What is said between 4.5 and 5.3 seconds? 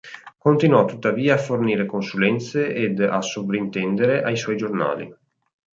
giornali.